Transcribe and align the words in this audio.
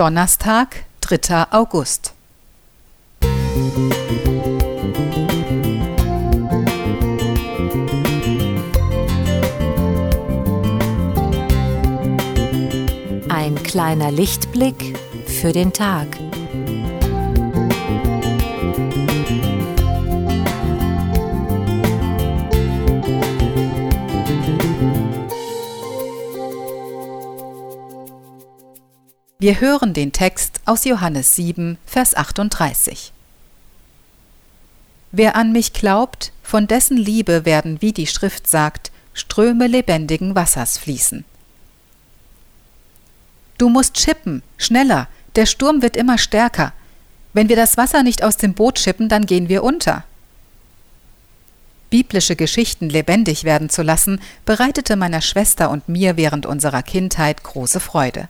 Donnerstag, 0.00 0.84
3. 1.02 1.48
August. 1.50 2.14
Ein 13.28 13.62
kleiner 13.62 14.10
Lichtblick 14.10 14.98
für 15.26 15.52
den 15.52 15.74
Tag. 15.74 16.06
Wir 29.40 29.58
hören 29.58 29.94
den 29.94 30.12
Text 30.12 30.60
aus 30.66 30.84
Johannes 30.84 31.34
7, 31.34 31.78
Vers 31.86 32.14
38. 32.14 33.10
Wer 35.12 35.34
an 35.34 35.52
mich 35.52 35.72
glaubt, 35.72 36.34
von 36.42 36.66
dessen 36.66 36.98
Liebe 36.98 37.46
werden, 37.46 37.80
wie 37.80 37.94
die 37.94 38.06
Schrift 38.06 38.46
sagt, 38.46 38.92
Ströme 39.14 39.66
lebendigen 39.66 40.34
Wassers 40.34 40.76
fließen. 40.76 41.24
Du 43.56 43.70
musst 43.70 43.98
schippen, 43.98 44.42
schneller, 44.58 45.08
der 45.36 45.46
Sturm 45.46 45.80
wird 45.80 45.96
immer 45.96 46.18
stärker. 46.18 46.74
Wenn 47.32 47.48
wir 47.48 47.56
das 47.56 47.78
Wasser 47.78 48.02
nicht 48.02 48.22
aus 48.22 48.36
dem 48.36 48.52
Boot 48.52 48.78
schippen, 48.78 49.08
dann 49.08 49.24
gehen 49.24 49.48
wir 49.48 49.64
unter. 49.64 50.04
Biblische 51.88 52.36
Geschichten 52.36 52.90
lebendig 52.90 53.44
werden 53.44 53.70
zu 53.70 53.80
lassen, 53.80 54.20
bereitete 54.44 54.96
meiner 54.96 55.22
Schwester 55.22 55.70
und 55.70 55.88
mir 55.88 56.18
während 56.18 56.44
unserer 56.44 56.82
Kindheit 56.82 57.42
große 57.42 57.80
Freude. 57.80 58.28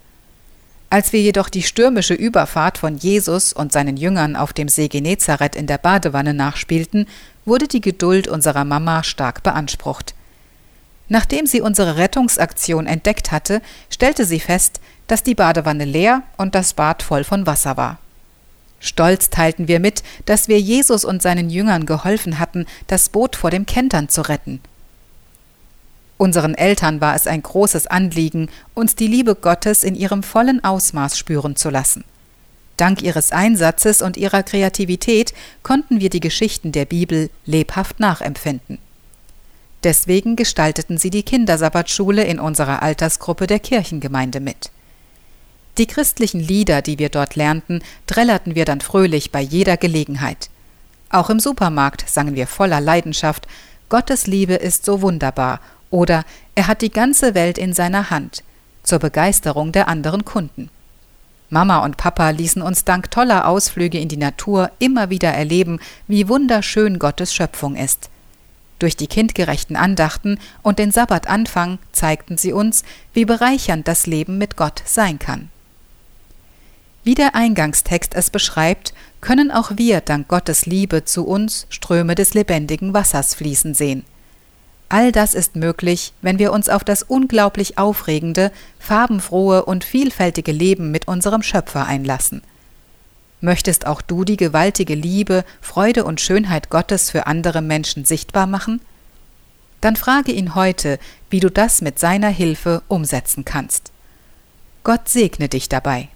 Als 0.93 1.13
wir 1.13 1.21
jedoch 1.21 1.49
die 1.49 1.63
stürmische 1.63 2.15
Überfahrt 2.15 2.77
von 2.77 2.97
Jesus 2.99 3.53
und 3.53 3.73
seinen 3.73 3.97
Jüngern 3.97 4.35
auf 4.35 4.53
dem 4.53 4.69
See 4.69 4.89
Genezareth 4.89 5.55
in 5.55 5.69
der 5.69 5.79
Badewanne 5.79 6.35
nachspielten, 6.35 7.07
wurde 7.45 7.69
die 7.69 7.81
Geduld 7.81 8.27
unserer 8.27 8.65
Mama 8.65 9.05
stark 9.05 9.45
beansprucht. 9.45 10.15
Nachdem 11.09 11.47
sie 11.47 11.61
unsere 11.61 11.97
Rettungsaktion 11.97 12.87
entdeckt 12.87 13.31
hatte, 13.31 13.63
stellte 13.89 14.25
sie 14.25 14.41
fest, 14.41 14.81
dass 15.07 15.23
die 15.23 15.37
Badewanne 15.37 15.85
leer 15.85 16.23
und 16.37 16.57
das 16.57 16.75
Bad 16.75 17.05
voll 17.05 17.23
von 17.23 17.47
Wasser 17.47 17.77
war. 17.77 17.99
Stolz 18.81 19.31
teilten 19.31 19.69
wir 19.69 19.79
mit, 19.79 20.03
dass 20.27 20.49
wir 20.49 20.59
Jesus 20.59 21.05
und 21.05 21.23
seinen 21.23 21.51
Jüngern 21.51 21.87
geholfen 21.87 22.41
hatten, 22.41 22.67
das 22.89 23.11
Boot 23.11 23.37
vor 23.37 23.51
dem 23.51 23.65
Kentern 23.65 24.09
zu 24.09 24.23
retten. 24.23 24.61
Unseren 26.21 26.55
Eltern 26.55 27.01
war 27.01 27.15
es 27.15 27.27
ein 27.27 27.43
großes 27.43 27.87
Anliegen, 27.87 28.51
uns 28.75 28.95
die 28.95 29.07
Liebe 29.07 29.35
Gottes 29.35 29.83
in 29.83 29.95
ihrem 29.95 30.23
vollen 30.23 30.63
Ausmaß 30.63 31.17
spüren 31.17 31.57
zu 31.57 31.71
lassen. 31.71 32.05
Dank 32.77 33.01
ihres 33.01 33.33
Einsatzes 33.33 34.03
und 34.03 34.19
ihrer 34.19 34.43
Kreativität 34.43 35.33
konnten 35.63 35.99
wir 35.99 36.11
die 36.11 36.21
Geschichten 36.21 36.73
der 36.73 36.85
Bibel 36.85 37.31
lebhaft 37.47 38.01
nachempfinden. 38.01 38.77
Deswegen 39.83 40.37
gestalteten 40.37 40.99
sie 40.99 41.09
die 41.09 41.23
Kindersabbatschule 41.23 42.23
in 42.25 42.39
unserer 42.39 42.83
Altersgruppe 42.83 43.47
der 43.47 43.59
Kirchengemeinde 43.59 44.41
mit. 44.41 44.71
Die 45.79 45.87
christlichen 45.87 46.41
Lieder, 46.41 46.83
die 46.83 46.99
wir 46.99 47.09
dort 47.09 47.35
lernten, 47.35 47.81
drällerten 48.07 48.55
wir 48.55 48.67
dann 48.67 48.83
fröhlich 48.83 49.33
bei 49.33 49.41
jeder 49.41 49.79
Gelegenheit. 49.79 50.51
Auch 51.09 51.31
im 51.31 51.41
Supermarkt 51.41 52.05
sangen 52.07 52.35
wir 52.35 52.47
voller 52.47 52.83
Leidenschaft 52.83 53.47
Gottes 53.89 54.27
Liebe 54.27 54.55
ist 54.55 54.85
so 54.85 55.01
wunderbar 55.03 55.61
oder 55.91 56.25
er 56.55 56.67
hat 56.67 56.83
die 56.83 56.91
ganze 56.91 57.35
Welt 57.35 57.59
in 57.59 57.73
seiner 57.73 58.11
Hand, 58.11 58.43
zur 58.83 58.99
Begeisterung 58.99 59.73
der 59.73 59.89
anderen 59.89 60.25
Kunden. 60.25 60.71
Mama 61.51 61.79
und 61.85 61.97
Papa 61.97 62.31
ließen 62.31 62.63
uns 62.63 62.85
dank 62.85 63.11
toller 63.11 63.49
Ausflüge 63.49 63.99
in 63.99 64.09
die 64.09 64.17
Natur 64.17 64.71
immer 64.79 65.11
wieder 65.11 65.31
erleben, 65.31 65.81
wie 66.07 66.29
wunderschön 66.29 67.01
Gottes 67.01 67.35
Schöpfung 67.35 67.75
ist. 67.75 68.09
Durch 68.79 68.97
die 68.97 69.09
kindgerechten 69.09 69.77
Andachten 69.77 70.39
und 70.63 70.79
den 70.79 70.93
Sabbatanfang 70.93 71.79
zeigten 71.93 72.39
sie 72.39 72.53
uns, 72.53 72.85
wie 73.13 73.25
bereichernd 73.25 73.89
das 73.89 74.07
Leben 74.07 74.39
mit 74.39 74.57
Gott 74.57 74.83
sein 74.87 75.19
kann. 75.19 75.51
Wie 77.03 77.15
der 77.15 77.35
Eingangstext 77.35 78.15
es 78.15 78.31
beschreibt, 78.31 78.95
können 79.21 79.51
auch 79.51 79.73
wir 79.77 80.01
dank 80.01 80.29
Gottes 80.29 80.67
Liebe 80.67 81.05
zu 81.05 81.27
uns 81.27 81.67
Ströme 81.69 82.15
des 82.15 82.33
lebendigen 82.33 82.95
Wassers 82.95 83.35
fließen 83.35 83.75
sehen. 83.75 84.05
All 84.91 85.13
das 85.13 85.35
ist 85.35 85.55
möglich, 85.55 86.13
wenn 86.21 86.41
wir 86.41 86.53
uns 86.53 86.69
auf 86.69 86.83
das 86.83 87.05
unglaublich 87.05 87.79
aufregende, 87.79 88.51
farbenfrohe 88.81 89.65
und 89.65 89.85
vielfältige 89.85 90.51
Leben 90.51 90.91
mit 90.91 91.07
unserem 91.07 91.45
Schöpfer 91.45 91.87
einlassen. 91.87 92.43
Möchtest 93.41 93.87
auch 93.87 94.03
du 94.03 94.25
die 94.25 94.37
gewaltige 94.37 94.97
Liebe, 94.97 95.45
Freude 95.61 96.05
und 96.05 96.21
Schönheit 96.21 96.71
Gottes 96.71 97.09
für 97.09 97.29
andere 97.29 97.63
Menschen 97.63 98.05
sichtbar 98.05 98.49
machen? 98.49 98.81
Dann 99.81 99.95
frage 99.95 100.33
ihn 100.33 100.57
heute, 100.57 100.99
wie 101.31 101.39
du 101.39 101.51
das 101.51 101.83
mit 101.83 102.01
seiner 102.01 102.29
Hilfe 102.29 102.83
umsetzen 102.89 103.45
kannst. 103.45 103.93
Gott 104.83 105.09
segne 105.09 105.49
dich 105.49 105.69
dabei. 105.69 106.09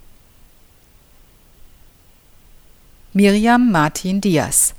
Miriam 3.13 3.71
Martin 3.71 4.21
Diaz 4.21 4.75